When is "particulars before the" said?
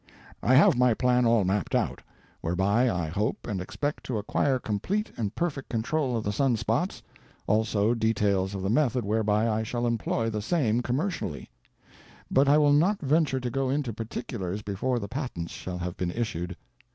13.93-15.07